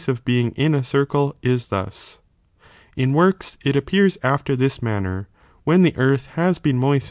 [0.01, 2.17] i of being in a circle is thus.
[2.97, 5.27] In works it appears i ch^gedinio after this manner,
[5.63, 6.99] when the earth has been moisl prem.